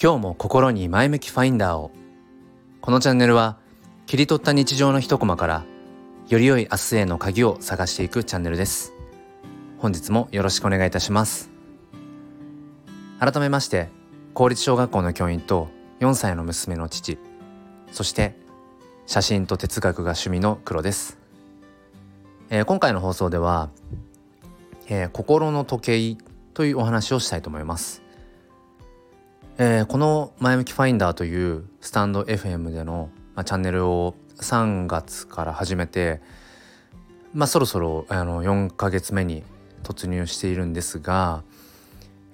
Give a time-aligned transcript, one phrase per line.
[0.00, 1.90] 今日も心に前向きファインダーを。
[2.80, 3.58] このチャンネルは
[4.06, 5.64] 切り取った日常の一コマから
[6.28, 8.92] より良い明日への鍵を探していくチャンネルです。
[9.78, 11.50] 本日もよろしくお願いいたします。
[13.18, 13.88] 改めまして
[14.34, 15.66] 公立小学校の教員と
[15.98, 17.18] 4歳の娘の父
[17.90, 18.36] そして
[19.06, 21.18] 写真と哲学が趣味の黒です、
[22.50, 23.70] えー、今回の放送では、
[24.86, 28.07] えー、心の時計というお話をしたいと思います。
[29.60, 36.22] えー、この「前向きファインダー」というスタンド FM での、まあ、チャンネルを3月から始めて、
[37.34, 39.42] まあ、そろそろあの4ヶ月目に
[39.82, 41.42] 突入しているんですが、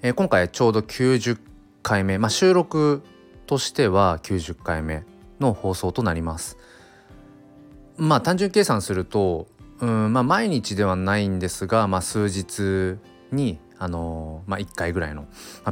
[0.03, 1.39] えー、今回ちょうど90
[1.81, 3.01] 回目、まあ、収録
[3.47, 5.03] としては90回目
[5.39, 6.59] の放送となります。
[7.97, 9.47] まあ単純計算すると
[9.79, 12.99] うん、まあ、毎日ではないんですが、まあ、数日
[13.31, 15.25] にあのまあ、1回ぐらいの、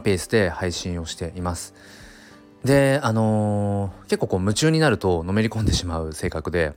[0.04, 1.74] ペースで配信をしています。
[2.64, 6.74] であのー、結構こう夢中になるとのめり込んでしまう性格で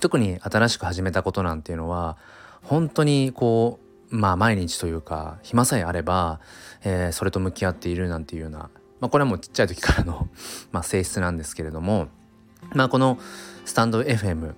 [0.00, 2.16] 特に新しく始めたことなんていうのは
[2.62, 6.40] 本当にこうまあ毎日というか暇さえあれば、
[6.84, 10.28] えー、それと向き合っているなんていうような、まあ、これはもうちっちゃい時からの
[10.70, 12.08] まあ、性質なんですけれども、
[12.74, 13.18] まあ、この
[13.64, 14.54] スタンド FM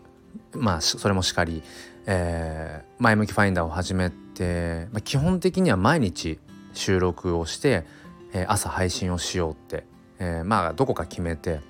[0.54, 1.62] まあそれもしかり、
[2.06, 6.38] えー、前向きファインダーを始めて、まあ、基本的には毎日
[6.72, 7.84] 収録をして、
[8.32, 9.84] えー、朝配信をしようって、
[10.18, 11.60] えー、まあどこか決めて、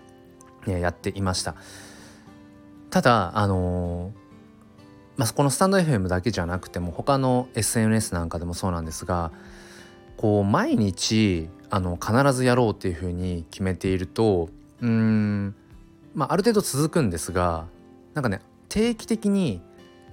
[0.66, 1.54] えー、やっていました。
[2.90, 4.12] ただあのー、
[5.16, 9.32] まあ、このスタンド FM だけじゃなくても他の SNS なんかでもそうなんですが
[10.16, 15.54] こう毎日あの必ずやろうっていうふうに決めているとうん
[16.14, 17.66] まあある程度続くんですが
[18.14, 19.62] なんかね定期的に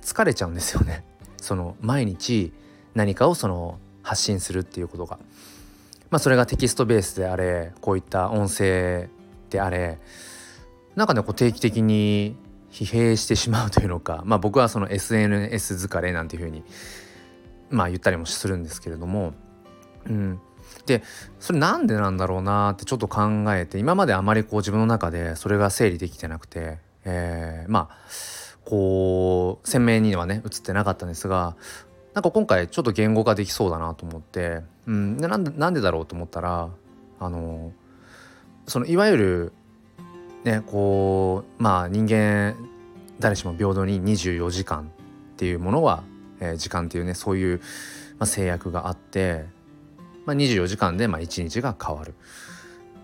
[0.01, 1.03] 疲れちゃうんですよね。
[1.43, 2.51] その毎日
[2.95, 5.19] 何かをその発信するっていうことが。
[6.09, 9.09] まあそれがテキストベースであれこういった音声
[9.51, 9.99] であれ
[10.95, 12.35] なんかねこう定期的に
[12.71, 14.23] 疲弊してしまうというのか。
[14.25, 16.63] まあ僕はその SNS 疲れなんていうふうに
[17.69, 19.33] まあ言ったりもするんですけれども。
[20.05, 20.39] うん。
[20.85, 21.03] で
[21.39, 23.21] それなんでなんだろうなってちょっと考
[23.53, 27.97] えて今まであまりこう自分の中でそれが整理できてなくて、えー、まあ
[28.69, 31.55] こう鮮明にはね映ってなかったんですが
[32.13, 36.69] なんか今回ちょっと言語化できそうだなと思って、うん、でなんでだろうと思ったら
[37.19, 37.71] あの
[38.67, 39.53] そのいわゆる
[40.43, 42.55] ねこうまあ人間
[43.19, 44.91] 誰しも平等に24時間
[45.33, 46.03] っていうものは、
[46.39, 47.57] えー、時間っていうねそういう、
[48.19, 49.45] まあ、制約があって、
[50.27, 52.13] まあ、24時間でまあ1日が変わる。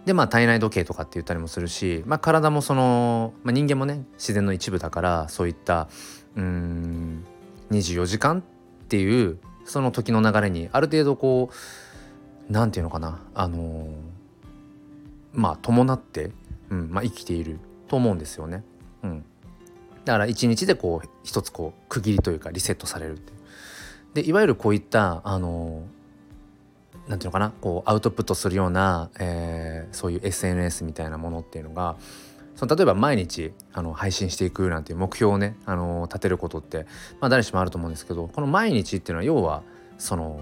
[0.06, 5.88] でまあ体内時計とかって言ったりもするし、まあ、体もその、まあ、人間もね自然の一部だからそういった
[6.36, 7.26] うん
[7.72, 11.56] 24時間っていうその時の流れにある程度こう
[12.52, 13.88] 何て言うのかなあの、
[15.34, 16.32] まあ伴って、
[16.70, 18.64] うんまあ、生きていると思うんですよね。
[19.04, 19.26] うん、
[20.06, 23.38] だから一日でこう一つこう区切りというかリセットされるっていう。
[24.14, 25.84] でいわゆるこういったあの
[27.08, 27.52] なんていうのかな？
[27.62, 31.98] こうアウトプットするような、えー、そういう SNS みたいなものっていうのが
[32.56, 36.86] その例えば毎日あの配信していくなんていう目標をねあの立てることって、
[37.20, 39.62] まあ、誰しもあると思うんですけどこの毎日っていうのは要は
[39.98, 40.40] その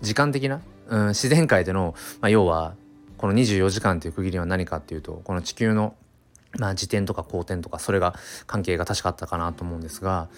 [0.00, 2.74] 時間的な、うん、自然界での、まあ、要は
[3.18, 5.94] この24時間っていう区切りは何かっていうとこの地球の、
[6.58, 8.14] まあ、自転とか公転とかそれが
[8.46, 10.30] 関係が確かあったかなと思うんですが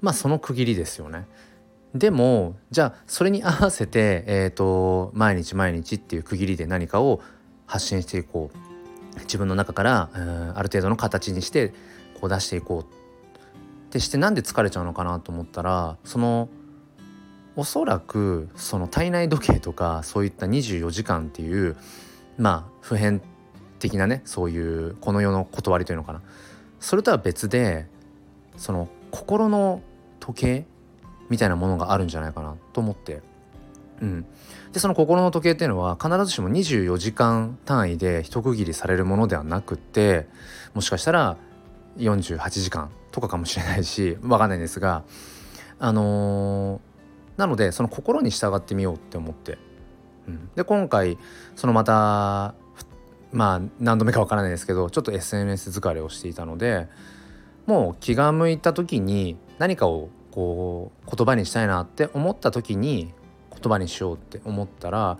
[0.00, 1.26] まあその区切りですよね。
[1.94, 7.20] でもじゃあそれに合わせて、えーと、毎日毎日っていう区切りで何かを
[7.66, 8.58] 発信していこう。
[9.20, 10.10] 自分の中から、
[10.54, 11.72] ある程度の形にして
[12.20, 12.98] こう出していこう。
[13.88, 16.50] ってしてなんで疲れちゃうのかなと思ったらその
[17.56, 21.74] おそらくその体内時計とかそういった24時間っていう
[22.36, 23.22] まあ普遍
[23.78, 26.20] 的なねそういうこの世の断りというのかな。
[26.80, 27.86] それとは別で
[28.56, 29.80] その心の
[30.20, 30.66] 時計
[31.30, 33.22] みたいなものがあるんじゃないかなと思って。
[34.00, 34.24] うん、
[34.72, 40.28] でその心の時計っていうのは必ずしも24時間単位で一区切りされるものではなくって
[40.74, 41.36] もしかしたら
[41.96, 45.02] 48時間とかかもしれないし分かんないんですが
[45.80, 49.58] あのー、なのでその心に従ってみようって思って、
[50.28, 51.18] うん、で今回
[51.56, 52.54] そのまた
[53.32, 56.88] まあ何度目か分からないですけどちょっと SNS 疲れをしていたので
[57.66, 63.12] もう気が向いた時に何かをこう言葉にしたいなって思った時に
[63.50, 65.18] 言葉にしようって思ったら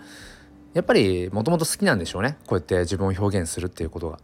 [0.74, 4.20] やっぱりもともと好きなんでしょうねこうやって自分を表現するっていうことが。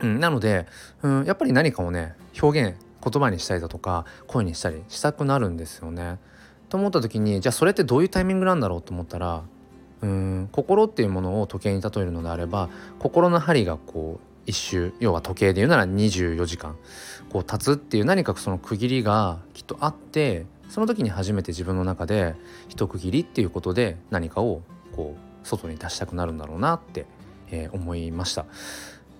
[0.00, 0.66] うん、なので、
[1.02, 6.18] うん、やっぱり何かをね表現言葉にしたりだとか声にしたりしたくなるんですよね。
[6.70, 9.44] と思った時にじゃあそれってどういうタイミングなんだろうと思ったら
[10.02, 12.68] うん心っていうものを時計に例えるのであれば
[12.98, 16.76] 心の針がこうう一周要は時計で言うなら24時間
[17.30, 22.34] こう経つっていう何かその区切りがきっとあってその時に初めて自分の中で
[22.68, 24.62] 一区切りっていうことで何かを
[24.94, 27.06] こう外に出したくなるんだろうなって、
[27.50, 28.46] えー、思いました。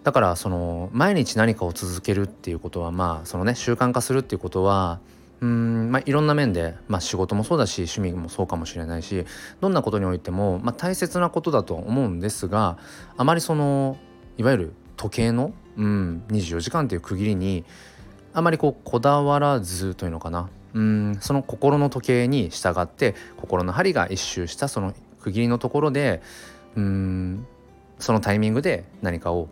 [0.03, 5.01] だからその毎日何かを続けるっていうことはまあそのね習慣化するっていうことは
[5.41, 9.27] うんまあ、いろんな面で、まあ、仕事もそうだし趣味もそうかもしれないし
[9.61, 12.79] どんなことにおいても、まあ、大切なことだと思うんですが
[13.19, 13.99] あまりその
[14.39, 17.65] いわゆる時計の、うん、24時間という区切りに
[18.33, 20.51] あまりこうこだわらずというのかな。
[20.75, 21.17] うん。
[21.21, 26.21] その心の時計に従って心の針が一周したその区切りのところで
[26.77, 27.47] うん。
[27.99, 29.49] そのタイミングで何かを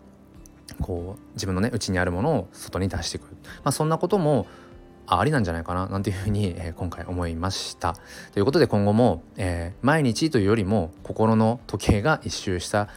[0.81, 3.23] こう自分のね内にあるものを外に出していく、
[3.63, 4.45] まあ、そんなことも
[5.07, 7.95] ありなんじゃないかななんていうふうに、えー、今回思いました。
[8.33, 12.87] ということで今後も、えー、毎日というよりも心の時計が一周した、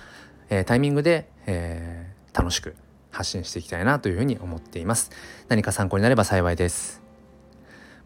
[0.49, 2.08] えー、タイミングで、え
[2.39, 2.77] 楽しく
[3.11, 5.11] 発信していきたいなというふうに思っています。
[5.49, 7.03] 何か参考になれば幸いです。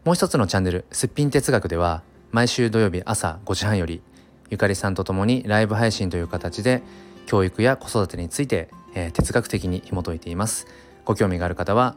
[0.05, 4.03] もう一つのチャンネル「すっぴん哲学」では毎週土曜日朝5時半より
[4.49, 6.83] ゆかりさんと共にライブ配信という形で
[7.27, 10.67] 教育や子育てについて、えー、哲学的に紐解いています。
[11.05, 11.95] ご興味がある方は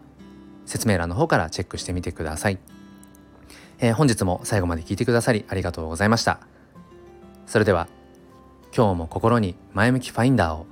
[0.66, 2.60] 説明欄の方からチェックしてみてください。
[3.80, 6.40] えー、本日も最後まで聞いてくださりありがとうございました。
[7.48, 7.88] それでは
[8.76, 10.66] 今日も心に前向きファインダーを